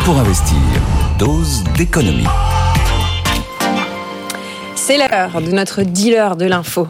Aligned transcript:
Pour 0.00 0.18
investir. 0.18 0.56
Dose 1.18 1.62
d'économie. 1.76 2.26
C'est 4.74 4.98
l'heure 4.98 5.40
de 5.40 5.50
notre 5.52 5.82
dealer 5.82 6.36
de 6.36 6.46
l'info. 6.46 6.88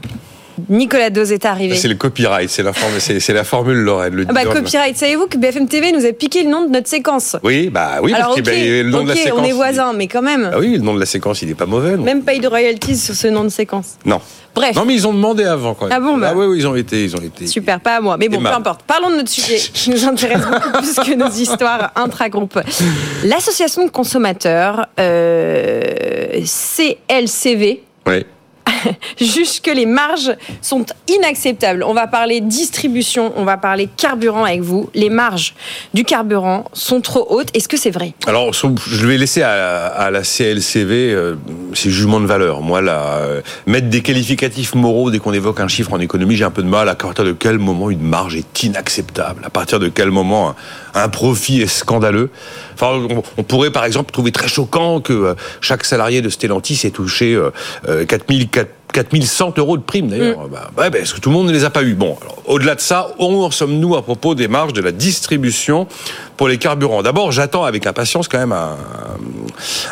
Nicolas 0.69 1.11
Dose 1.11 1.32
est 1.32 1.45
arrivé. 1.45 1.77
C'est 1.77 1.88
le 1.88 1.95
copyright, 1.95 2.48
c'est 2.51 2.62
la, 2.62 3.45
formule 3.45 3.79
Lorraine. 3.79 4.14
Le 4.14 4.27
ah 4.29 4.32
bah, 4.32 4.45
copyright, 4.45 4.96
savez-vous 4.96 5.27
que 5.27 5.37
BFM 5.38 5.69
TV 5.69 5.93
nous 5.93 6.04
a 6.04 6.12
piqué 6.12 6.43
le 6.43 6.50
nom 6.50 6.64
de 6.64 6.71
notre 6.71 6.88
séquence? 6.88 7.37
Oui, 7.43 7.71
bah 7.71 7.98
oui, 8.03 8.12
Alors, 8.12 8.34
parce 8.34 8.48
le 8.48 8.82
nom 8.85 9.04
de 9.04 9.09
la 9.09 9.17
séquence. 9.17 9.40
on 9.40 9.45
est 9.45 9.53
voisins, 9.53 9.93
mais 9.93 10.07
quand 10.07 10.22
même. 10.22 10.50
Ah 10.53 10.59
oui, 10.59 10.72
le 10.72 10.82
nom 10.82 10.95
de 10.95 11.00
la 11.00 11.07
séquence, 11.07 11.43
il 11.43 11.48
n'est 11.48 11.54
pas 11.54 11.67
mauvais. 11.67 11.96
Même 11.96 12.22
pas 12.22 12.35
eu 12.35 12.39
de 12.39 12.48
royalties 12.48 12.96
sur 12.96 13.14
ce 13.14 13.29
nom 13.29 13.45
de 13.45 13.48
séquence. 13.48 13.96
Non. 14.04 14.21
Bref. 14.54 14.77
Non, 14.77 14.85
mais 14.85 14.95
ils 14.95 15.07
ont 15.07 15.12
demandé 15.12 15.45
avant 15.45 15.75
quand 15.75 15.86
même. 15.86 15.95
Ah 15.96 16.00
bon 16.00 16.17
bah. 16.17 16.29
Ah 16.30 16.36
oui, 16.36 16.46
oui, 16.46 16.59
ils 16.59 16.66
ont 16.66 16.77
été, 16.77 17.02
ils 17.02 17.16
ont 17.16 17.21
été. 17.21 17.46
Super, 17.46 17.80
pas 17.80 17.96
à 17.96 18.00
moi. 18.00 18.16
Mais 18.16 18.29
bon, 18.29 18.41
peu 18.41 18.46
importe. 18.46 18.82
Parlons 18.82 19.11
de 19.11 19.16
notre 19.16 19.30
sujet 19.30 19.57
qui 19.57 19.91
nous 19.91 20.07
intéresse 20.07 20.45
beaucoup 20.45 20.71
plus 20.79 20.95
que 20.95 21.14
nos 21.14 21.30
histoires 21.30 21.91
intra-groupes. 21.96 22.61
L'association 23.25 23.84
de 23.84 23.91
consommateurs 23.91 24.86
euh, 25.00 25.82
CLCV. 26.44 27.82
Oui 28.07 28.25
juge 29.20 29.61
que 29.61 29.70
les 29.70 29.86
marges 29.86 30.34
sont 30.62 30.84
inacceptables. 31.08 31.82
On 31.82 31.94
va 31.94 32.06
parler 32.06 32.41
distribution, 32.41 33.33
on 33.36 33.44
va 33.44 33.56
parler 33.56 33.88
carburant 33.97 34.44
avec 34.44 34.60
vous. 34.60 34.91
Les 34.94 35.10
marges 35.10 35.55
du 35.92 36.05
carburant 36.05 36.64
sont 36.72 37.00
trop 37.00 37.27
hautes. 37.30 37.48
Est-ce 37.55 37.69
que 37.69 37.77
c'est 37.77 37.91
vrai? 37.91 38.14
Alors, 38.27 38.52
je 38.52 39.06
vais 39.06 39.19
laisser 39.19 39.42
à, 39.42 40.10
la 40.10 40.22
CLCV 40.22 41.12
euh, 41.12 41.34
ses 41.72 41.91
jugements 41.91 42.20
de 42.20 42.27
valeur. 42.27 42.60
Moi, 42.60 42.80
là, 42.80 43.19
euh, 43.19 43.42
mettre 43.66 43.88
des 43.88 44.02
qualificatifs 44.02 44.74
moraux 44.74 45.10
dès 45.10 45.19
qu'on 45.19 45.32
évoque 45.32 45.60
un 45.60 45.69
chiffre 45.69 45.92
en 45.92 46.00
économie, 46.00 46.36
j'ai 46.36 46.44
un 46.44 46.50
peu 46.50 46.62
de 46.62 46.69
mal. 46.69 46.88
À 46.88 46.94
partir 46.94 47.24
de 47.24 47.32
quel 47.32 47.58
moment 47.58 47.91
une 47.91 48.02
marge 48.02 48.36
est 48.36 48.62
inacceptable 48.62 49.42
À 49.44 49.50
partir 49.50 49.78
de 49.78 49.88
quel 49.88 50.10
moment 50.10 50.55
un, 50.94 51.08
profit 51.08 51.62
est 51.62 51.66
scandaleux 51.66 52.30
Enfin, 52.74 53.06
on, 53.36 53.42
pourrait 53.42 53.70
par 53.70 53.84
exemple 53.84 54.12
trouver 54.12 54.32
très 54.32 54.48
choquant 54.48 55.00
que 55.00 55.12
euh, 55.12 55.34
chaque 55.60 55.84
salarié 55.84 56.22
de 56.22 56.28
Stellantis 56.28 56.80
ait 56.84 56.91
touché 56.91 57.38
4400 58.08 58.73
4100 58.94 59.55
euros 59.58 59.77
de 59.77 59.83
primes 59.83 60.08
d'ailleurs. 60.08 60.47
Mm. 60.47 60.50
Bah, 60.50 60.70
bah, 60.75 60.91
parce 60.91 61.12
que 61.12 61.20
tout 61.20 61.28
le 61.28 61.34
monde 61.34 61.48
ne 61.48 61.53
les 61.53 61.64
a 61.64 61.70
pas 61.70 61.83
eu. 61.83 61.94
Bon, 61.94 62.17
au-delà 62.47 62.77
de 62.77 62.81
ça, 62.81 63.08
où 63.19 63.44
en 63.44 63.50
sommes-nous 63.50 63.97
à 63.97 64.03
propos 64.03 64.34
des 64.34 64.48
marges 64.48 64.72
de 64.72 64.81
la 64.81 64.92
distribution 64.92 65.89
pour 66.36 66.48
les 66.48 66.58
carburants? 66.58 67.03
D'abord, 67.03 67.33
j'attends 67.33 67.64
avec 67.64 67.86
impatience 67.86 68.28
quand 68.28 68.39
même 68.39 68.53
un, 68.53 68.77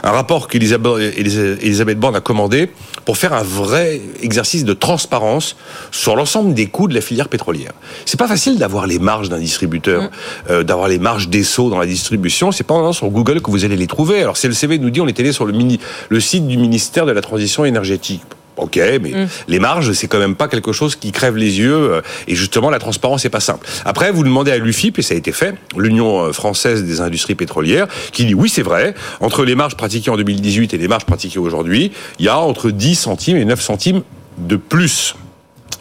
un 0.05 0.11
rapport 0.11 0.47
qu'Elisabeth 0.47 1.99
Borne 1.99 2.17
a 2.17 2.21
commandé 2.21 2.71
pour 3.05 3.17
faire 3.17 3.33
un 3.33 3.43
vrai 3.43 4.01
exercice 4.23 4.65
de 4.65 4.73
transparence 4.73 5.57
sur 5.91 6.15
l'ensemble 6.15 6.55
des 6.55 6.67
coûts 6.67 6.87
de 6.87 6.95
la 6.95 7.01
filière 7.01 7.29
pétrolière. 7.29 7.73
C'est 8.07 8.19
pas 8.19 8.29
facile 8.29 8.57
d'avoir 8.57 8.87
les 8.87 9.01
marges 9.01 9.29
d'un 9.29 9.41
distributeur, 9.41 10.05
mm. 10.05 10.11
euh, 10.51 10.63
d'avoir 10.63 10.87
les 10.87 11.01
marges 11.01 11.29
des 11.29 11.43
sauts 11.43 11.71
dans 11.71 11.81
la 11.81 11.87
distribution. 11.87 12.53
C'est 12.53 12.63
pas 12.65 12.93
sur 12.93 13.09
Google 13.11 13.41
que 13.41 13.51
vous 13.51 13.65
allez 13.65 13.77
les 13.77 13.89
trouver. 13.89 14.23
Alors, 14.23 14.37
CLCV 14.37 14.79
nous 14.79 14.91
dit 14.91 15.01
on 15.01 15.09
est 15.09 15.19
allé 15.19 15.33
sur 15.33 15.45
le, 15.45 15.53
mini, 15.53 15.81
le 16.09 16.21
site 16.21 16.47
du 16.47 16.57
ministère 16.57 17.05
de 17.05 17.13
la 17.13 17.21
Transition 17.21 17.65
énergétique. 17.65 18.23
Ok, 18.57 18.77
mais 18.77 18.99
mm. 18.99 19.29
les 19.49 19.59
marges, 19.59 19.93
c'est 19.93 20.09
quand 20.09 20.19
même 20.19 20.35
pas 20.35 20.47
quelque 20.47 20.73
chose 20.73 20.95
qui 20.95 21.11
crève 21.11 21.37
les 21.37 21.59
yeux. 21.59 21.75
Euh, 21.75 22.01
et 22.29 22.35
justement, 22.35 22.69
la 22.69 22.79
transparence 22.79 23.25
n'est 23.25 23.31
pas 23.31 23.41
simple. 23.41 23.67
Après, 23.85 24.13
vous 24.13 24.25
demandez 24.25 24.51
à 24.51 24.59
l'UFIP, 24.59 24.99
et 24.99 25.03
ça 25.03 25.15
a 25.15 25.17
été 25.17 25.33
fait, 25.33 25.55
l'Union 25.77 26.25
euh, 26.25 26.33
française 26.33 26.85
des 26.85 27.01
industries 27.01 27.35
pétrolières, 27.35 27.87
qui 28.13 28.27
dit 28.27 28.35
oui, 28.35 28.51
c'est 28.51 28.63
vrai, 28.63 28.95
entre 29.21 29.45
les 29.45 29.55
marges 29.55 29.77
pratiquées 29.77 30.11
en 30.11 30.17
2018 30.17 30.75
et 30.75 30.79
les 30.79 30.89
marges 30.89 31.07
pratiquées 31.07 31.39
aujourd'hui, 31.39 31.93
il 32.19 32.27
y 32.27 32.29
a 32.29 32.39
entre 32.39 32.71
10 32.71 32.95
centimes 32.95 33.39
et 33.39 33.45
9 33.45 33.61
centimes 33.61 34.03
de 34.39 34.57
plus. 34.57 35.15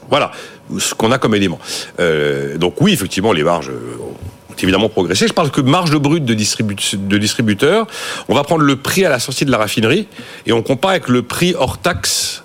Voilà 0.09 0.31
ce 0.79 0.93
qu'on 0.93 1.11
a 1.11 1.17
comme 1.17 1.35
élément. 1.35 1.59
Euh, 1.99 2.57
donc 2.57 2.75
oui, 2.79 2.93
effectivement, 2.93 3.33
les 3.33 3.43
marges 3.43 3.69
ont 3.69 4.55
évidemment 4.61 4.87
progressé. 4.87 5.27
Je 5.27 5.33
parle 5.33 5.51
que 5.51 5.59
marge 5.59 5.93
brute 5.97 6.23
de, 6.23 6.33
de 6.33 7.17
distributeur. 7.17 7.87
On 8.29 8.35
va 8.35 8.43
prendre 8.43 8.63
le 8.63 8.77
prix 8.77 9.03
à 9.03 9.09
la 9.09 9.19
sortie 9.19 9.43
de 9.43 9.51
la 9.51 9.57
raffinerie 9.57 10.07
et 10.45 10.53
on 10.53 10.61
compare 10.61 10.91
avec 10.91 11.09
le 11.09 11.23
prix 11.23 11.55
hors 11.57 11.77
taxe 11.77 12.40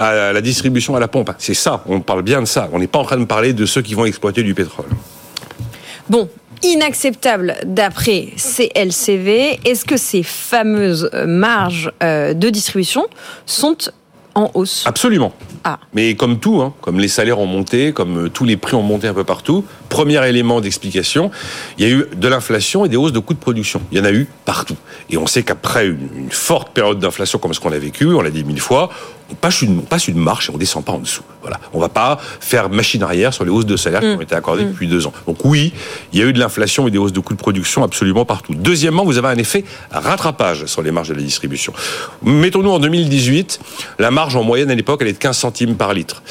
à 0.00 0.32
la 0.32 0.40
distribution 0.40 0.96
à 0.96 1.00
la 1.00 1.08
pompe. 1.08 1.30
C'est 1.38 1.54
ça, 1.54 1.84
on 1.86 2.00
parle 2.00 2.22
bien 2.22 2.40
de 2.40 2.46
ça. 2.46 2.68
On 2.72 2.78
n'est 2.78 2.86
pas 2.86 2.98
en 2.98 3.04
train 3.04 3.18
de 3.18 3.24
parler 3.24 3.52
de 3.52 3.66
ceux 3.66 3.82
qui 3.82 3.94
vont 3.94 4.06
exploiter 4.06 4.42
du 4.42 4.54
pétrole. 4.54 4.86
Bon, 6.08 6.28
inacceptable 6.62 7.56
d'après 7.64 8.28
CLCV. 8.36 9.60
Est-ce 9.64 9.84
que 9.84 9.96
ces 9.96 10.22
fameuses 10.22 11.10
marges 11.26 11.92
euh, 12.02 12.34
de 12.34 12.48
distribution 12.50 13.06
sont 13.46 13.76
en 14.34 14.50
hausse? 14.54 14.84
Absolument. 14.86 15.32
Ah. 15.64 15.78
Mais 15.92 16.14
comme 16.14 16.38
tout, 16.38 16.62
hein, 16.62 16.74
comme 16.80 16.98
les 16.98 17.08
salaires 17.08 17.38
ont 17.38 17.46
monté, 17.46 17.92
comme 17.92 18.26
euh, 18.26 18.28
tous 18.28 18.44
les 18.44 18.56
prix 18.56 18.74
ont 18.74 18.82
monté 18.82 19.08
un 19.08 19.14
peu 19.14 19.24
partout, 19.24 19.64
premier 19.88 20.26
élément 20.26 20.60
d'explication, 20.60 21.30
il 21.78 21.86
y 21.86 21.90
a 21.90 21.94
eu 21.94 22.06
de 22.14 22.28
l'inflation 22.28 22.84
et 22.84 22.88
des 22.88 22.96
hausses 22.96 23.12
de 23.12 23.18
coûts 23.18 23.34
de 23.34 23.38
production. 23.38 23.82
Il 23.92 23.98
y 23.98 24.00
en 24.00 24.04
a 24.04 24.12
eu 24.12 24.26
partout. 24.44 24.76
Et 25.10 25.18
on 25.18 25.26
sait 25.26 25.42
qu'après 25.42 25.86
une, 25.86 26.30
forte 26.30 26.72
période 26.72 26.98
d'inflation 26.98 27.38
comme 27.38 27.52
ce 27.52 27.60
qu'on 27.60 27.72
a 27.72 27.78
vécu, 27.78 28.06
on 28.06 28.22
l'a 28.22 28.30
dit 28.30 28.44
mille 28.44 28.60
fois, 28.60 28.90
on 29.30 29.34
passe 29.34 29.62
une, 29.62 29.78
on 29.78 29.82
passe 29.82 30.08
une 30.08 30.18
marche 30.18 30.48
et 30.48 30.52
on 30.52 30.58
descend 30.58 30.84
pas 30.84 30.92
en 30.92 30.98
dessous. 30.98 31.22
Voilà. 31.42 31.58
On 31.72 31.80
va 31.80 31.88
pas 31.88 32.18
faire 32.40 32.68
machine 32.68 33.02
arrière 33.02 33.32
sur 33.32 33.44
les 33.44 33.50
hausses 33.50 33.66
de 33.66 33.76
salaire 33.76 34.00
qui 34.00 34.08
mm. 34.08 34.18
ont 34.18 34.20
été 34.20 34.34
accordées 34.34 34.64
mm. 34.64 34.72
depuis 34.72 34.88
deux 34.88 35.06
ans. 35.06 35.12
Donc 35.26 35.44
oui, 35.44 35.72
il 36.12 36.18
y 36.18 36.22
a 36.22 36.26
eu 36.26 36.32
de 36.32 36.38
l'inflation 36.38 36.86
et 36.88 36.90
des 36.90 36.98
hausses 36.98 37.12
de 37.12 37.20
coûts 37.20 37.34
de 37.34 37.38
production 37.38 37.82
absolument 37.82 38.24
partout. 38.24 38.54
Deuxièmement, 38.54 39.04
vous 39.04 39.18
avez 39.18 39.28
un 39.28 39.38
effet 39.38 39.64
rattrapage 39.90 40.66
sur 40.66 40.82
les 40.82 40.90
marges 40.90 41.08
de 41.08 41.14
la 41.14 41.22
distribution. 41.22 41.72
Mettons-nous 42.22 42.70
en 42.70 42.78
2018, 42.78 43.60
la 43.98 44.10
marge 44.10 44.36
en 44.36 44.42
moyenne 44.42 44.70
à 44.70 44.74
l'époque, 44.74 45.00
elle 45.02 45.08
est 45.08 45.12
de 45.12 45.18
15 45.18 45.36
centimes 45.36 45.76
par 45.76 45.94
litre. 45.94 46.22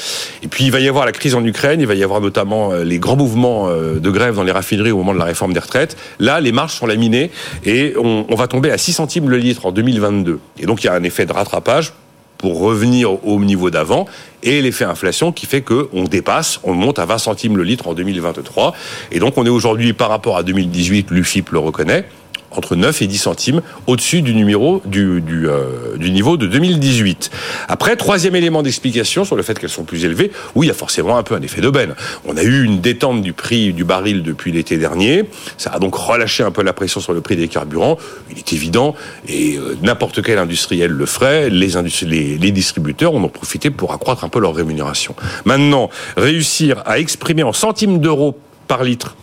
Et 0.42 0.48
puis 0.48 0.64
il 0.64 0.70
va 0.70 0.80
y 0.80 0.88
avoir 0.88 1.06
la 1.06 1.12
crise 1.12 1.34
en 1.34 1.44
Ukraine, 1.44 1.80
il 1.80 1.86
va 1.86 1.94
y 1.94 2.04
avoir 2.04 2.20
notamment 2.20 2.72
euh, 2.72 2.84
les 2.84 2.98
grands 2.98 3.16
mouvements 3.16 3.68
euh, 3.68 3.98
de 3.98 4.10
grève 4.10 4.36
dans 4.36 4.44
les 4.44 4.52
raffineries 4.52 4.92
au 4.92 4.98
moment 4.98 5.14
de 5.14 5.18
la 5.18 5.24
réforme 5.24 5.52
des 5.52 5.60
retraites. 5.60 5.96
Là, 6.18 6.40
les 6.40 6.52
marges 6.52 6.74
sont 6.74 6.86
laminées 6.86 7.30
et 7.64 7.94
on, 7.96 8.26
on 8.28 8.34
va 8.34 8.46
tomber 8.46 8.70
à 8.70 8.78
6 8.78 8.92
centimes 8.92 9.28
le 9.28 9.38
litre 9.38 9.66
en 9.66 9.72
2022. 9.72 10.38
Et 10.58 10.66
donc 10.66 10.82
il 10.82 10.86
y 10.86 10.90
a 10.90 10.94
un 10.94 11.02
effet 11.02 11.26
de 11.26 11.32
rattrapage 11.32 11.92
pour 12.40 12.58
revenir 12.58 13.24
au 13.26 13.38
niveau 13.38 13.70
d'avant 13.70 14.06
et 14.42 14.62
l'effet 14.62 14.86
inflation 14.86 15.30
qui 15.30 15.44
fait 15.44 15.60
qu'on 15.60 16.04
dépasse, 16.04 16.58
on 16.64 16.72
monte 16.72 16.98
à 16.98 17.04
20 17.04 17.18
centimes 17.18 17.56
le 17.58 17.64
litre 17.64 17.86
en 17.86 17.92
2023. 17.92 18.74
Et 19.12 19.18
donc 19.18 19.36
on 19.36 19.44
est 19.44 19.50
aujourd'hui 19.50 19.92
par 19.92 20.08
rapport 20.08 20.38
à 20.38 20.42
2018, 20.42 21.10
l'UFIP 21.10 21.50
le 21.50 21.58
reconnaît, 21.58 22.06
entre 22.50 22.76
9 22.76 23.02
et 23.02 23.06
10 23.06 23.18
centimes 23.18 23.62
au-dessus 23.86 24.22
du 24.22 24.34
numéro 24.34 24.82
du, 24.84 25.20
du, 25.20 25.48
euh, 25.48 25.96
du, 25.96 26.10
niveau 26.10 26.36
de 26.36 26.46
2018. 26.46 27.30
Après, 27.68 27.96
troisième 27.96 28.34
élément 28.36 28.62
d'explication 28.62 29.24
sur 29.24 29.36
le 29.36 29.42
fait 29.42 29.58
qu'elles 29.58 29.70
sont 29.70 29.84
plus 29.84 30.04
élevées, 30.04 30.30
oui, 30.54 30.66
il 30.66 30.68
y 30.68 30.72
a 30.72 30.74
forcément 30.74 31.16
un 31.16 31.22
peu 31.22 31.34
un 31.34 31.42
effet 31.42 31.60
d'aubaine. 31.60 31.94
On 32.26 32.36
a 32.36 32.42
eu 32.42 32.64
une 32.64 32.80
détente 32.80 33.22
du 33.22 33.32
prix 33.32 33.72
du 33.72 33.84
baril 33.84 34.22
depuis 34.22 34.52
l'été 34.52 34.76
dernier, 34.76 35.24
ça 35.56 35.70
a 35.70 35.78
donc 35.78 35.94
relâché 35.94 36.42
un 36.42 36.50
peu 36.50 36.62
la 36.62 36.72
pression 36.72 37.00
sur 37.00 37.12
le 37.12 37.20
prix 37.20 37.36
des 37.36 37.48
carburants, 37.48 37.98
il 38.30 38.38
est 38.38 38.52
évident, 38.52 38.94
et 39.28 39.56
euh, 39.56 39.76
n'importe 39.82 40.22
quel 40.22 40.38
industriel 40.38 40.90
le 40.90 41.06
ferait, 41.06 41.50
les, 41.50 41.68
les, 42.02 42.38
les 42.38 42.52
distributeurs 42.52 43.14
en 43.14 43.22
ont 43.22 43.28
profité 43.28 43.70
pour 43.70 43.92
accroître 43.92 44.24
un 44.24 44.28
peu 44.28 44.40
leur 44.40 44.54
rémunération. 44.54 45.14
Maintenant, 45.44 45.90
réussir 46.16 46.82
à 46.86 46.98
exprimer 46.98 47.42
en 47.42 47.52
centimes 47.52 47.98
d'euros 47.98 48.38
par 48.66 48.84
litre 48.84 49.16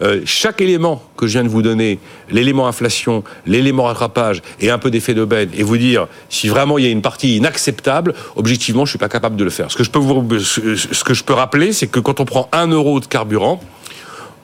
euh, 0.00 0.22
chaque 0.24 0.60
élément 0.60 1.02
que 1.16 1.26
je 1.26 1.32
viens 1.32 1.44
de 1.44 1.48
vous 1.48 1.62
donner, 1.62 1.98
l'élément 2.30 2.66
inflation, 2.66 3.22
l'élément 3.46 3.84
rattrapage 3.84 4.42
et 4.60 4.70
un 4.70 4.78
peu 4.78 4.90
d'effet 4.90 5.14
d'aubaine, 5.14 5.50
et 5.54 5.62
vous 5.62 5.76
dire 5.76 6.06
si 6.28 6.48
vraiment 6.48 6.78
il 6.78 6.84
y 6.84 6.88
a 6.88 6.90
une 6.90 7.02
partie 7.02 7.36
inacceptable, 7.36 8.14
objectivement, 8.36 8.84
je 8.84 8.90
suis 8.90 8.98
pas 8.98 9.08
capable 9.08 9.36
de 9.36 9.44
le 9.44 9.50
faire. 9.50 9.70
Ce 9.70 9.76
que 9.76 9.84
je 9.84 9.90
peux 9.90 9.98
vous, 9.98 10.38
ce 10.38 11.04
que 11.04 11.14
je 11.14 11.24
peux 11.24 11.34
rappeler, 11.34 11.72
c'est 11.72 11.86
que 11.86 12.00
quand 12.00 12.20
on 12.20 12.24
prend 12.24 12.48
un 12.52 12.68
euro 12.68 13.00
de 13.00 13.06
carburant, 13.06 13.60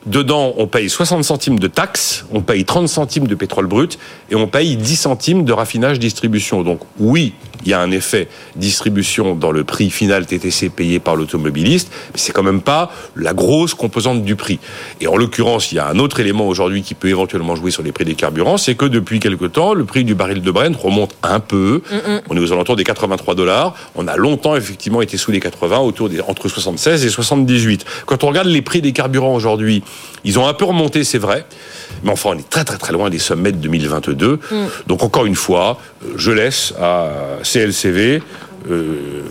Dedans, 0.07 0.55
on 0.57 0.67
paye 0.67 0.89
60 0.89 1.23
centimes 1.23 1.59
de 1.59 1.67
taxes, 1.67 2.25
on 2.33 2.41
paye 2.41 2.65
30 2.65 2.89
centimes 2.89 3.27
de 3.27 3.35
pétrole 3.35 3.67
brut 3.67 3.99
et 4.31 4.37
on 4.37 4.47
paye 4.47 4.77
10 4.77 4.97
centimes 4.97 5.45
de 5.45 5.53
raffinage 5.53 5.99
distribution. 5.99 6.63
Donc 6.63 6.81
oui, 6.99 7.35
il 7.65 7.71
y 7.71 7.75
a 7.75 7.81
un 7.81 7.91
effet 7.91 8.29
distribution 8.57 9.35
dans 9.35 9.53
le 9.53 9.65
prix 9.65 9.91
final 9.91 10.27
TTC 10.27 10.71
payé 10.71 10.99
par 10.99 11.17
l'automobiliste, 11.17 11.91
mais 12.13 12.19
c'est 12.19 12.33
quand 12.33 12.43
même 12.43 12.63
pas 12.63 12.91
la 13.17 13.35
grosse 13.35 13.75
composante 13.75 14.25
du 14.25 14.37
prix. 14.37 14.59
Et 15.01 15.07
en 15.07 15.17
l'occurrence, 15.17 15.73
il 15.73 15.77
y 15.77 15.79
a 15.79 15.89
un 15.89 15.99
autre 15.99 16.21
élément 16.21 16.47
aujourd'hui 16.47 16.83
qui 16.83 16.95
peut 16.95 17.09
éventuellement 17.09 17.57
jouer 17.57 17.71
sur 17.71 17.83
les 17.83 17.93
prix 17.93 18.05
des 18.05 18.15
carburants, 18.15 18.57
c'est 18.57 18.75
que 18.75 18.87
depuis 18.87 19.21
quelque 19.21 19.47
temps, 19.47 19.75
le 19.75 19.85
prix 19.85 20.05
du 20.05 20.15
baril 20.15 20.43
de 20.43 20.51
Brent 20.51 20.77
remonte 20.77 21.15
un 21.23 21.41
peu. 21.41 21.83
On 22.29 22.37
est 22.37 22.41
aux 22.41 22.53
alentours 22.53 22.77
des 22.77 22.85
83 22.85 23.35
dollars. 23.35 23.75
On 23.95 24.07
a 24.09 24.17
longtemps 24.17 24.57
effectivement 24.57 25.03
été 25.03 25.17
sous 25.17 25.31
les 25.31 25.41
80, 25.41 25.79
autour 25.79 26.09
des 26.09 26.21
entre 26.21 26.49
76 26.49 27.05
et 27.05 27.09
78. 27.09 27.85
Quand 28.07 28.25
on 28.25 28.29
regarde 28.29 28.49
les 28.49 28.63
prix 28.63 28.81
des 28.81 28.93
carburants 28.93 29.35
aujourd'hui, 29.35 29.83
ils 30.25 30.39
ont 30.39 30.47
un 30.47 30.55
peu 30.55 30.65
remonté, 30.65 31.05
c'est 31.05 31.19
vrai, 31.19 31.47
mais 32.03 32.11
enfin, 32.11 32.31
on 32.35 32.39
est 32.39 32.49
très 32.49 32.65
très 32.65 32.77
très 32.77 32.93
loin 32.93 33.11
des 33.11 33.19
sommets 33.19 33.53
de 33.53 33.59
2022. 33.59 34.41
Mm. 34.51 34.57
Donc 34.87 35.03
encore 35.03 35.27
une 35.27 35.35
fois, 35.35 35.79
euh, 36.05 36.15
je 36.17 36.31
laisse 36.31 36.75
à 36.81 37.11
CLCV 37.49 38.23
euh, 38.71 39.23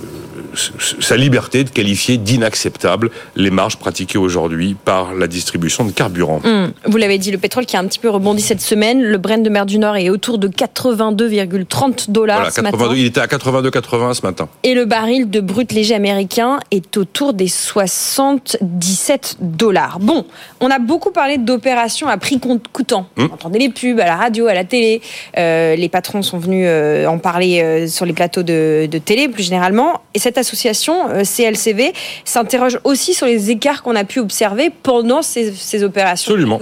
sa 0.53 1.17
liberté 1.17 1.63
de 1.63 1.69
qualifier 1.69 2.17
d'inacceptable 2.17 3.11
les 3.35 3.51
marges 3.51 3.77
pratiquées 3.77 4.17
aujourd'hui 4.17 4.75
par 4.85 5.13
la 5.13 5.27
distribution 5.27 5.85
de 5.85 5.91
carburant. 5.91 6.41
Hum, 6.44 6.71
vous 6.85 6.97
l'avez 6.97 7.17
dit, 7.17 7.31
le 7.31 7.38
pétrole 7.38 7.65
qui 7.65 7.75
a 7.75 7.79
un 7.79 7.85
petit 7.85 7.99
peu 7.99 8.09
rebondi 8.09 8.41
cette 8.41 8.61
semaine, 8.61 9.01
le 9.01 9.17
Brent 9.17 9.44
de 9.44 9.49
mer 9.49 9.65
du 9.65 9.79
Nord 9.79 9.97
est 9.97 10.09
autour 10.09 10.38
de 10.38 10.47
82,30 10.47 12.11
dollars 12.11 12.38
voilà, 12.38 12.51
ce 12.51 12.61
matin. 12.61 12.77
Il 12.95 13.05
était 13.05 13.21
à 13.21 13.27
82,80 13.27 14.13
ce 14.13 14.21
matin. 14.21 14.47
Et 14.63 14.73
le 14.73 14.85
baril 14.85 15.29
de 15.29 15.39
brut 15.39 15.71
léger 15.71 15.95
américain 15.95 16.59
est 16.71 16.97
autour 16.97 17.33
des 17.33 17.47
77 17.47 19.38
dollars. 19.39 19.99
Bon, 19.99 20.25
on 20.59 20.69
a 20.69 20.79
beaucoup 20.79 21.11
parlé 21.11 21.38
d'opérations 21.38 22.07
à 22.07 22.17
prix 22.17 22.39
coûtant. 22.71 23.07
Hum. 23.17 23.29
On 23.31 23.33
entendait 23.33 23.59
les 23.59 23.69
pubs 23.69 23.99
à 23.99 24.05
la 24.05 24.15
radio, 24.15 24.47
à 24.47 24.53
la 24.53 24.63
télé. 24.63 25.01
Euh, 25.38 25.75
les 25.75 25.89
patrons 25.89 26.21
sont 26.21 26.39
venus 26.39 26.65
euh, 26.67 27.05
en 27.07 27.17
parler 27.17 27.61
euh, 27.61 27.88
sur 27.88 28.05
les 28.05 28.13
plateaux 28.13 28.44
de, 28.44 28.88
de, 28.89 28.97
télé 28.97 29.27
plus 29.27 29.44
généralement. 29.44 30.01
Et 30.13 30.19
cette 30.19 30.38
association, 30.47 31.09
euh, 31.09 31.23
CLCV, 31.23 31.94
s'interroge 32.23 32.79
aussi 32.83 33.13
sur 33.13 33.25
les 33.25 33.51
écarts 33.51 33.83
qu'on 33.83 33.95
a 33.95 34.03
pu 34.03 34.19
observer 34.19 34.69
pendant 34.83 35.21
ces, 35.21 35.51
ces 35.53 35.83
opérations. 35.83 36.31
Absolument. 36.31 36.59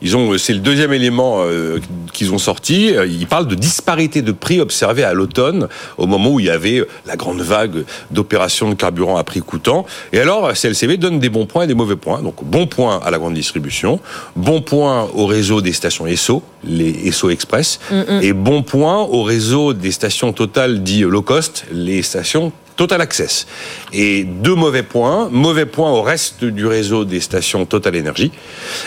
Ils 0.00 0.16
ont, 0.16 0.38
c'est 0.38 0.54
le 0.54 0.60
deuxième 0.60 0.92
élément 0.92 1.42
euh, 1.44 1.78
qu'ils 2.12 2.32
ont 2.32 2.38
sorti. 2.38 2.92
Ils 3.06 3.26
parlent 3.26 3.46
de 3.46 3.54
disparité 3.54 4.22
de 4.22 4.32
prix 4.32 4.60
observée 4.60 5.04
à 5.04 5.12
l'automne, 5.12 5.68
au 5.98 6.06
moment 6.06 6.30
où 6.30 6.40
il 6.40 6.46
y 6.46 6.50
avait 6.50 6.82
la 7.06 7.16
grande 7.16 7.40
vague 7.40 7.84
d'opérations 8.10 8.70
de 8.70 8.74
carburant 8.74 9.16
à 9.16 9.24
prix 9.24 9.40
coûtant. 9.40 9.86
Et 10.12 10.18
alors, 10.18 10.52
CLCV 10.52 10.96
donne 10.96 11.18
des 11.18 11.28
bons 11.28 11.46
points 11.46 11.64
et 11.64 11.66
des 11.66 11.74
mauvais 11.74 11.96
points. 11.96 12.22
Donc, 12.22 12.44
bon 12.44 12.66
point 12.66 13.00
à 13.04 13.10
la 13.10 13.18
grande 13.18 13.34
distribution, 13.34 14.00
bon 14.34 14.60
point 14.62 15.08
au 15.14 15.26
réseau 15.26 15.60
des 15.60 15.72
stations 15.72 16.06
ESSO, 16.06 16.42
les 16.66 17.08
ESSO 17.08 17.30
Express, 17.30 17.78
mm 17.90 18.20
et 18.22 18.32
bon 18.32 18.62
point 18.62 19.02
au 19.02 19.22
réseau 19.22 19.72
des 19.72 19.90
stations 19.90 20.32
Total 20.32 20.82
dit 20.82 21.02
low 21.02 21.22
cost, 21.22 21.64
les 21.72 22.02
stations 22.02 22.52
Total 22.76 23.00
Access. 23.00 23.46
Et 23.92 24.24
deux 24.24 24.54
mauvais 24.54 24.82
points. 24.82 25.28
Mauvais 25.30 25.66
point 25.66 25.90
au 25.90 26.02
reste 26.02 26.44
du 26.44 26.66
réseau 26.66 27.04
des 27.04 27.20
stations 27.20 27.64
Total 27.64 27.96
Énergie 27.96 28.30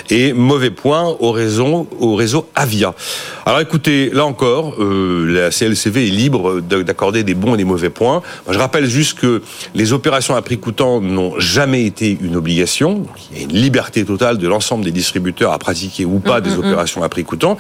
et 0.09 0.33
mauvais 0.33 0.69
point 0.69 1.15
au 1.19 1.31
réseau, 1.31 1.87
au 1.99 2.15
réseau 2.15 2.47
Avia. 2.55 2.93
Alors 3.45 3.59
écoutez, 3.61 4.11
là 4.11 4.25
encore, 4.25 4.75
euh, 4.79 5.25
la 5.25 5.49
CLCV 5.49 6.07
est 6.07 6.11
libre 6.11 6.61
d'accorder 6.61 7.23
des 7.23 7.33
bons 7.33 7.55
et 7.55 7.57
des 7.57 7.63
mauvais 7.63 7.89
points. 7.89 8.21
Moi, 8.45 8.53
je 8.53 8.59
rappelle 8.59 8.85
juste 8.85 9.17
que 9.17 9.41
les 9.73 9.91
opérations 9.91 10.35
à 10.35 10.41
prix 10.41 10.59
coûtant 10.59 11.01
n'ont 11.01 11.39
jamais 11.39 11.85
été 11.85 12.17
une 12.21 12.35
obligation. 12.35 13.05
Il 13.31 13.37
y 13.37 13.41
a 13.41 13.43
une 13.45 13.53
liberté 13.53 14.05
totale 14.05 14.37
de 14.37 14.47
l'ensemble 14.47 14.85
des 14.85 14.91
distributeurs 14.91 15.51
à 15.51 15.57
pratiquer 15.57 16.05
ou 16.05 16.19
pas 16.19 16.39
mmh, 16.39 16.43
des 16.43 16.49
mmh. 16.51 16.59
opérations 16.59 17.03
à 17.03 17.09
prix 17.09 17.23
coûtant. 17.23 17.57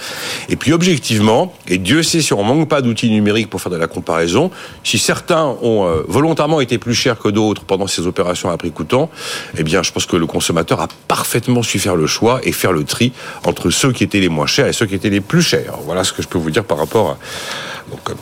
Et 0.49 0.55
puis 0.55 0.73
objectivement, 0.73 1.53
et 1.67 1.77
Dieu 1.77 2.03
sait 2.03 2.21
si 2.21 2.33
on 2.33 2.43
manque 2.43 2.67
pas 2.67 2.81
d'outils 2.81 3.09
numériques 3.09 3.49
pour 3.49 3.61
faire 3.61 3.71
de 3.71 3.77
la 3.77 3.87
comparaison, 3.87 4.51
si 4.83 4.97
certains 4.97 5.55
ont 5.61 5.85
euh, 5.85 6.03
volontairement 6.07 6.61
été 6.61 6.77
plus 6.77 6.93
chers 6.93 7.17
que 7.19 7.29
d'autres 7.29 7.63
pendant 7.63 7.87
ces 7.87 8.07
opérations 8.07 8.49
à 8.49 8.57
prix 8.57 8.71
coûtant, 8.71 9.09
eh 9.57 9.63
bien, 9.63 9.83
je 9.83 9.91
pense 9.91 10.05
que 10.05 10.15
le 10.15 10.25
consommateur 10.25 10.81
a 10.81 10.87
parfaitement 11.07 11.63
su 11.63 11.79
faire 11.79 11.95
le 11.95 12.07
choix 12.07 12.39
et 12.43 12.51
faire 12.51 12.71
le 12.71 12.83
tri 12.83 13.11
entre 13.45 13.69
ceux 13.69 13.91
qui 13.91 14.03
étaient 14.03 14.19
les 14.19 14.29
moins 14.29 14.47
chers 14.47 14.67
et 14.67 14.73
ceux 14.73 14.85
qui 14.85 14.95
étaient 14.95 15.09
les 15.09 15.21
plus 15.21 15.41
chers. 15.41 15.77
Voilà 15.85 16.03
ce 16.03 16.13
que 16.13 16.21
je 16.21 16.27
peux 16.27 16.39
vous 16.39 16.51
dire 16.51 16.63
par 16.63 16.77
rapport 16.77 17.11
à... 17.11 17.17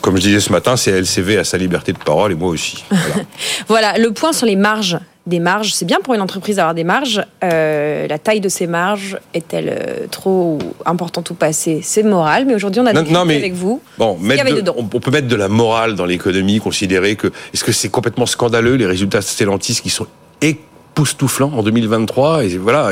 Comme 0.00 0.16
je 0.16 0.22
disais 0.22 0.40
ce 0.40 0.50
matin, 0.50 0.76
c'est 0.76 0.92
LCV 0.92 1.38
à 1.38 1.44
sa 1.44 1.58
liberté 1.58 1.92
de 1.92 1.98
parole 1.98 2.32
et 2.32 2.34
moi 2.34 2.48
aussi. 2.48 2.84
Voilà, 2.90 3.14
voilà 3.68 3.98
le 3.98 4.12
point 4.12 4.32
sur 4.32 4.46
les 4.46 4.56
marges 4.56 4.96
des 5.28 5.40
marges. 5.40 5.72
C'est 5.74 5.84
bien 5.84 5.98
pour 6.02 6.14
une 6.14 6.20
entreprise 6.20 6.56
d'avoir 6.56 6.74
des 6.74 6.84
marges. 6.84 7.22
Euh, 7.44 8.08
la 8.08 8.18
taille 8.18 8.40
de 8.40 8.48
ces 8.48 8.66
marges 8.66 9.18
est-elle 9.34 9.68
euh, 9.68 10.06
trop 10.10 10.58
importante 10.86 11.30
ou 11.30 11.34
pas? 11.34 11.52
C'est 11.52 12.02
moral, 12.02 12.46
mais 12.46 12.54
aujourd'hui 12.54 12.80
on 12.80 12.86
a 12.86 12.92
discuté 12.92 13.36
avec 13.36 13.54
vous. 13.54 13.80
Bon, 13.98 14.16
de, 14.18 14.70
on 14.76 14.84
peut 14.84 15.10
mettre 15.10 15.28
de 15.28 15.36
la 15.36 15.48
morale 15.48 15.94
dans 15.94 16.06
l'économie, 16.06 16.58
considérer 16.58 17.16
que 17.16 17.28
est-ce 17.52 17.64
que 17.64 17.72
c'est 17.72 17.90
complètement 17.90 18.26
scandaleux 18.26 18.74
les 18.74 18.86
résultats 18.86 19.18
de 19.18 19.24
Stellantis 19.24 19.80
qui 19.82 19.90
sont 19.90 20.06
époustouflant 20.98 21.52
en 21.54 21.62
2023. 21.62 22.44
Et 22.44 22.58
voilà, 22.58 22.90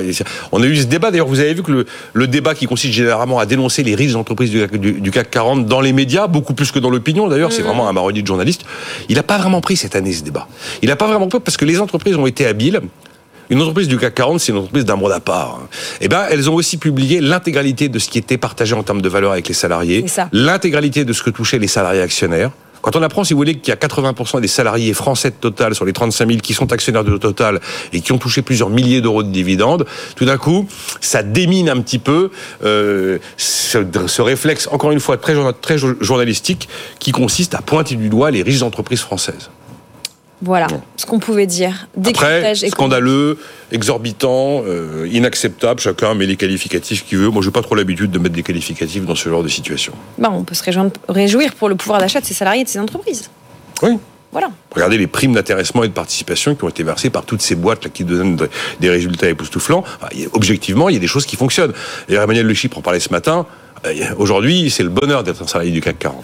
on 0.53 0.62
a 0.62 0.67
eu 0.67 0.76
ce 0.76 0.87
débat. 0.87 1.11
D'ailleurs, 1.11 1.26
vous 1.26 1.41
avez 1.41 1.55
vu 1.55 1.62
que 1.62 1.73
le, 1.73 1.87
le, 2.12 2.26
débat 2.26 2.55
qui 2.55 2.67
consiste 2.67 2.94
généralement 2.94 3.38
à 3.38 3.47
dénoncer 3.47 3.82
les 3.82 3.94
riches 3.94 4.14
entreprises 4.14 4.50
du, 4.50 4.67
du, 4.79 4.93
du, 5.00 5.11
CAC 5.11 5.31
40 5.31 5.67
dans 5.67 5.81
les 5.81 5.93
médias, 5.93 6.29
beaucoup 6.29 6.55
plus 6.55 6.70
que 6.70 6.79
dans 6.79 6.91
l'opinion. 6.91 7.26
D'ailleurs, 7.26 7.49
mmh. 7.49 7.53
c'est 7.53 7.62
vraiment 7.62 7.88
un 7.88 7.93
marronnier 7.93 8.23
de 8.23 8.26
journalistes. 8.26 8.64
Il 9.08 9.17
n'a 9.17 9.23
pas 9.23 9.38
vraiment 9.38 9.61
pris 9.61 9.76
cette 9.76 9.97
année 9.97 10.12
ce 10.12 10.23
débat. 10.23 10.47
Il 10.82 10.88
n'a 10.88 10.97
pas 10.97 11.06
vraiment 11.06 11.26
pris 11.29 11.41
parce 11.41 11.56
que 11.56 11.64
les 11.64 11.81
entreprises 11.81 12.17
ont 12.17 12.26
été 12.26 12.47
habiles. 12.47 12.81
Une 13.49 13.61
entreprise 13.61 13.88
du 13.88 13.97
CAC 13.97 14.14
40, 14.14 14.41
c'est 14.41 14.52
une 14.52 14.59
entreprise 14.59 14.85
d'un 14.85 14.97
monde 14.97 15.12
à 15.12 15.20
part. 15.20 15.61
Eh 16.00 16.09
ben, 16.09 16.26
elles 16.31 16.50
ont 16.50 16.55
aussi 16.55 16.79
publié 16.79 17.20
l'intégralité 17.20 17.88
de 17.88 17.99
ce 17.99 18.09
qui 18.09 18.19
était 18.19 18.38
partagé 18.38 18.75
en 18.75 18.82
termes 18.82 19.02
de 19.02 19.09
valeur 19.09 19.32
avec 19.32 19.47
les 19.49 19.55
salariés, 19.55 20.05
l'intégralité 20.32 21.05
de 21.05 21.12
ce 21.12 21.23
que 21.23 21.31
touchaient 21.31 21.59
les 21.59 21.69
salariés 21.69 22.02
actionnaires. 22.02 22.50
Quand 22.87 22.94
on 22.94 23.03
apprend, 23.03 23.25
si 23.25 23.33
vous 23.33 23.38
voulez, 23.38 23.56
qu'il 23.56 23.71
y 23.71 23.73
a 23.73 23.75
80% 23.75 24.41
des 24.41 24.47
salariés 24.47 24.94
français 24.94 25.31
de 25.31 25.35
Total 25.35 25.75
sur 25.75 25.85
les 25.85 25.93
35 25.93 26.29
000 26.29 26.38
qui 26.38 26.55
sont 26.55 26.73
actionnaires 26.73 27.03
de 27.03 27.17
Total 27.17 27.61
et 27.93 28.00
qui 28.00 28.12
ont 28.12 28.19
touché 28.19 28.43
plusieurs 28.43 28.71
milliers 28.71 29.00
d'euros 29.00 29.25
de 29.25 29.33
dividendes, 29.33 29.87
tout 30.15 30.25
d'un 30.25 30.37
coup, 30.37 30.69
ça 31.00 31.25
démine 31.25 31.69
un 31.69 31.81
petit 31.81 31.99
peu 31.99 32.31
euh, 32.65 33.19
ce, 33.38 34.23
réflexe, 34.23 34.69
encore 34.71 34.93
une 34.93 35.00
fois, 35.00 35.17
très 35.17 35.35
journalistique, 36.00 36.69
qui 37.00 37.11
consiste 37.11 37.56
à 37.56 37.61
pointer 37.61 37.97
du 37.97 38.09
doigt 38.09 38.31
les 38.31 38.43
riches 38.43 38.62
entreprises 38.62 39.00
françaises. 39.00 39.50
Voilà 40.43 40.67
ce 40.97 41.06
qu'on 41.06 41.19
pouvait 41.19 41.47
dire. 41.47 41.88
Après, 42.05 42.55
scandaleux, 42.55 43.38
exorbitant, 43.73 44.62
euh, 44.67 45.09
inacceptable, 45.11 45.81
chacun 45.81 46.15
met 46.15 46.27
les 46.27 46.37
qualificatifs 46.37 47.05
qu'il 47.06 47.19
veut. 47.19 47.31
Moi, 47.31 47.43
je 47.43 47.49
n'ai 47.49 47.53
pas 47.53 47.62
trop 47.62 47.75
l'habitude 47.75 48.11
de 48.11 48.19
mettre 48.19 48.35
des 48.35 48.43
qualificatifs 48.43 49.05
dans 49.05 49.15
ce 49.15 49.29
genre 49.29 49.43
de 49.43 49.49
situation. 49.49 49.93
Bon, 50.19 50.29
on 50.31 50.44
peut 50.44 50.55
se 50.55 50.62
réjouir 51.09 51.55
pour 51.55 51.69
le 51.69 51.75
pouvoir 51.75 52.00
d'achat 52.00 52.21
de 52.21 52.27
ses 52.27 52.35
salariés 52.35 52.62
et 52.62 52.65
de 52.65 52.69
ses 52.69 52.79
entreprises. 52.79 53.31
Oui. 53.83 53.99
Voilà. 54.33 54.50
Regardez 54.75 54.99
les 54.99 55.06
primes 55.06 55.33
d'intéressement 55.33 55.85
et 55.85 55.88
de 55.88 55.94
participation 55.94 56.55
qui 56.55 56.65
ont 56.65 56.69
été 56.69 56.83
versées 56.83 57.09
par 57.09 57.25
toutes 57.25 57.41
ces 57.41 57.55
boîtes 57.55 57.85
là, 57.85 57.91
qui 57.91 58.05
donnent 58.05 58.37
des 58.81 58.91
résultats 58.91 59.31
époustouflants. 59.31 59.85
Objectivement, 60.33 60.91
il 60.91 60.94
y 60.94 60.99
a 60.99 61.00
des 61.00 61.06
choses 61.06 61.25
qui 61.25 61.37
fonctionnent. 61.37 61.73
Et 62.11 62.15
Emmanuel 62.17 62.44
Le 62.44 62.53
Chypre 62.53 62.77
en 62.77 62.83
parlait 62.83 63.00
ce 63.00 63.11
matin. 63.11 63.47
Aujourd'hui, 64.19 64.69
c'est 64.71 64.83
le 64.83 64.88
bonheur 64.91 65.23
d'être 65.23 65.43
un 65.43 65.47
salarié 65.47 65.71
du 65.71 65.81
CAC 65.81 65.99
40. 65.99 66.15